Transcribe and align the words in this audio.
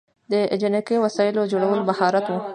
د 0.31 0.33
جنګي 0.61 0.97
وسایلو 1.03 1.49
جوړول 1.51 1.79
مهارت 1.89 2.25
و 2.29 2.33